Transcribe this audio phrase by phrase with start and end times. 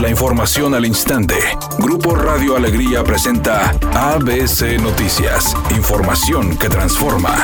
[0.00, 1.34] La información al instante.
[1.80, 5.56] Grupo Radio Alegría presenta ABC Noticias.
[5.76, 7.34] Información que transforma.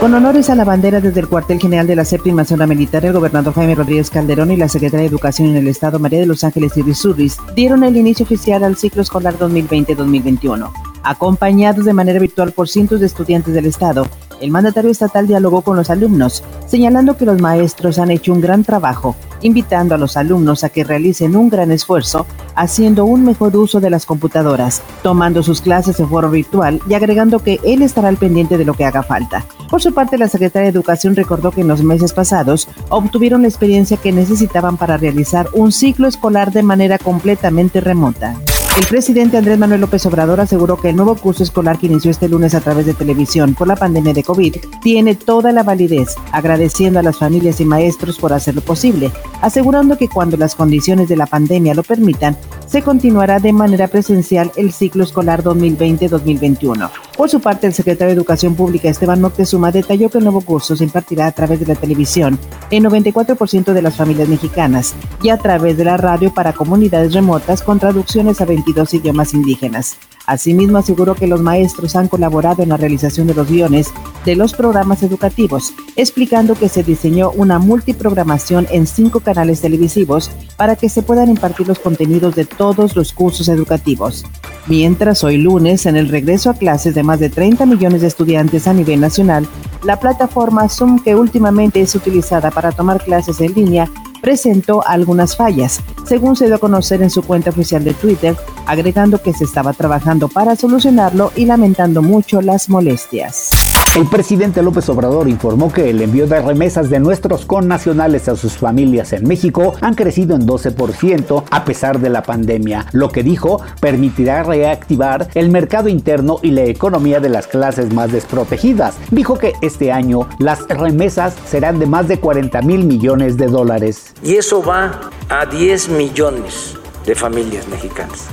[0.00, 3.12] Con honores a la bandera desde el cuartel general de la séptima zona militar, el
[3.12, 6.42] gobernador Jaime Rodríguez Calderón y la secretaria de Educación en el Estado, María de los
[6.42, 10.72] Ángeles Irizurris, dieron el inicio oficial al ciclo escolar 2020-2021.
[11.04, 14.08] Acompañados de manera virtual por cientos de estudiantes del Estado,
[14.40, 18.64] el mandatario estatal dialogó con los alumnos, señalando que los maestros han hecho un gran
[18.64, 23.80] trabajo, invitando a los alumnos a que realicen un gran esfuerzo, haciendo un mejor uso
[23.80, 28.16] de las computadoras, tomando sus clases en foro virtual y agregando que él estará al
[28.16, 29.44] pendiente de lo que haga falta.
[29.70, 33.48] Por su parte, la secretaria de Educación recordó que en los meses pasados obtuvieron la
[33.48, 38.36] experiencia que necesitaban para realizar un ciclo escolar de manera completamente remota.
[38.76, 42.28] El presidente Andrés Manuel López Obrador aseguró que el nuevo curso escolar que inició este
[42.28, 46.98] lunes a través de televisión por la pandemia de COVID tiene toda la validez, agradeciendo
[46.98, 51.26] a las familias y maestros por hacerlo posible, asegurando que cuando las condiciones de la
[51.26, 56.90] pandemia lo permitan, se continuará de manera presencial el ciclo escolar 2020-2021.
[57.16, 60.74] Por su parte, el secretario de Educación Pública Esteban Moctezuma detalló que el nuevo curso
[60.74, 62.40] se impartirá a través de la televisión
[62.70, 67.62] en 94% de las familias mexicanas y a través de la radio para comunidades remotas
[67.62, 69.96] con traducciones a 22 idiomas indígenas.
[70.26, 73.92] Asimismo, aseguró que los maestros han colaborado en la realización de los guiones
[74.24, 80.74] de los programas educativos, explicando que se diseñó una multiprogramación en cinco canales televisivos para
[80.74, 84.24] que se puedan impartir los contenidos de todos los cursos educativos.
[84.66, 88.66] Mientras hoy lunes, en el regreso a clases de más de 30 millones de estudiantes
[88.66, 89.46] a nivel nacional,
[89.84, 93.90] la plataforma Zoom, que últimamente es utilizada para tomar clases en línea,
[94.22, 98.34] presentó algunas fallas, según se dio a conocer en su cuenta oficial de Twitter,
[98.66, 103.50] agregando que se estaba trabajando para solucionarlo y lamentando mucho las molestias.
[103.96, 108.54] El presidente López Obrador informó que el envío de remesas de nuestros connacionales a sus
[108.54, 113.60] familias en México han crecido en 12% a pesar de la pandemia, lo que dijo
[113.80, 118.96] permitirá reactivar el mercado interno y la economía de las clases más desprotegidas.
[119.12, 124.12] Dijo que este año las remesas serán de más de 40 mil millones de dólares.
[124.24, 128.26] Y eso va a 10 millones de familias mexicanas,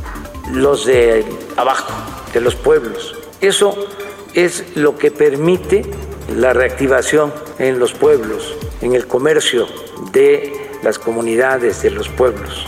[0.50, 1.26] los de
[1.58, 1.94] abajo,
[2.34, 3.16] de los pueblos.
[3.42, 3.76] Eso
[4.34, 5.84] es lo que permite
[6.36, 9.68] la reactivación en los pueblos, en el comercio
[10.12, 12.68] de las comunidades de los pueblos.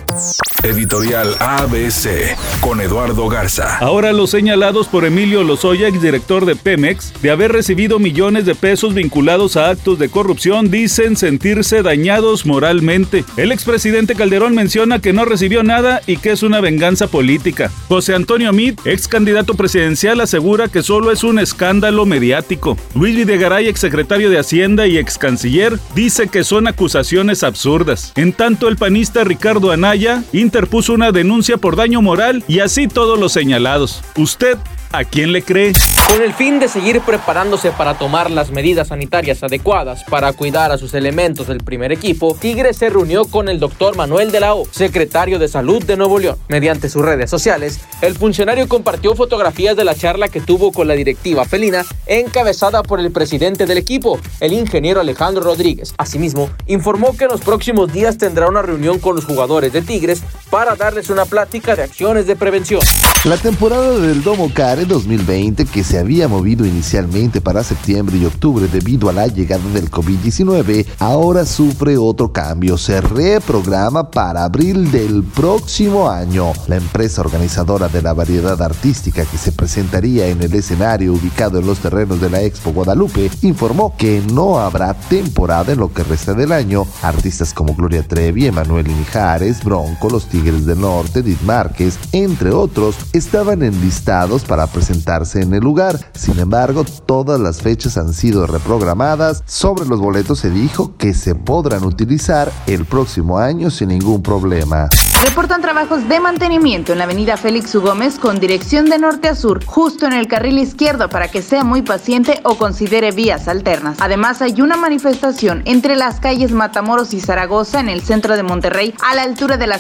[0.63, 3.77] Editorial ABC con Eduardo Garza.
[3.79, 8.93] Ahora los señalados por Emilio Lozoya, exdirector de Pemex, de haber recibido millones de pesos
[8.93, 13.25] vinculados a actos de corrupción, dicen sentirse dañados moralmente.
[13.35, 17.69] El expresidente Calderón menciona que no recibió nada y que es una venganza política.
[17.89, 22.77] José Antonio Meade, ex candidato presidencial, asegura que solo es un escándalo mediático.
[22.95, 28.13] Luis Videgaray, exsecretario de Hacienda y ex canciller, dice que son acusaciones absurdas.
[28.15, 33.17] En tanto, el panista Ricardo Anaya interpuso una denuncia por daño moral y así todos
[33.17, 34.03] los señalados.
[34.15, 34.59] ¿Usted
[34.93, 35.73] ¿A quién le cree?
[36.07, 40.77] Con el fin de seguir preparándose para tomar las medidas sanitarias adecuadas para cuidar a
[40.77, 44.67] sus elementos del primer equipo, Tigre se reunió con el doctor Manuel de la O,
[44.69, 46.37] secretario de Salud de Nuevo León.
[46.47, 50.93] Mediante sus redes sociales, el funcionario compartió fotografías de la charla que tuvo con la
[50.93, 55.95] directiva felina, encabezada por el presidente del equipo, el ingeniero Alejandro Rodríguez.
[55.97, 60.21] Asimismo, informó que en los próximos días tendrá una reunión con los jugadores de Tigres
[60.53, 62.79] para darles una plática de acciones de prevención.
[63.25, 68.67] La temporada del Domo Care 2020 que se había movido inicialmente para septiembre y octubre
[68.67, 72.77] debido a la llegada del COVID-19, ahora sufre otro cambio.
[72.77, 76.51] Se reprograma para abril del próximo año.
[76.67, 81.65] La empresa organizadora de la variedad artística que se presentaría en el escenario ubicado en
[81.65, 86.35] los terrenos de la Expo Guadalupe informó que no habrá temporada en lo que resta
[86.35, 86.85] del año.
[87.01, 92.95] Artistas como Gloria Trevi, Emanuel Mijares, Bronco, Los Tigres del Norte, Edith Márquez, entre otros,
[93.13, 95.97] estaban enlistados para presentarse en el lugar.
[96.13, 99.43] Sin embargo, todas las fechas han sido reprogramadas.
[99.45, 104.89] Sobre los boletos se dijo que se podrán utilizar el próximo año sin ningún problema.
[105.23, 107.81] Reportan trabajos de mantenimiento en la avenida Félix U.
[107.81, 111.63] Gómez con dirección de norte a sur, justo en el carril izquierdo para que sea
[111.63, 113.97] muy paciente o considere vías alternas.
[114.01, 118.93] Además, hay una manifestación entre las calles Matamoros y Zaragoza en el centro de Monterrey
[119.01, 119.79] a la altura de la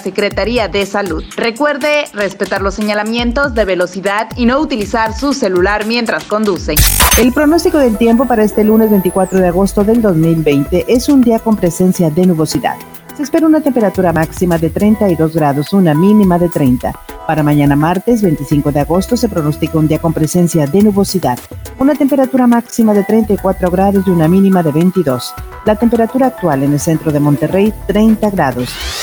[0.53, 1.23] De Salud.
[1.35, 6.75] Recuerde respetar los señalamientos de velocidad y no utilizar su celular mientras conduce.
[7.17, 11.39] El pronóstico del tiempo para este lunes 24 de agosto del 2020 es un día
[11.39, 12.75] con presencia de nubosidad.
[13.17, 16.93] Se espera una temperatura máxima de 32 grados, una mínima de 30.
[17.25, 21.39] Para mañana martes 25 de agosto se pronostica un día con presencia de nubosidad,
[21.79, 25.33] una temperatura máxima de 34 grados y una mínima de 22.
[25.65, 29.02] La temperatura actual en el centro de Monterrey 30 grados.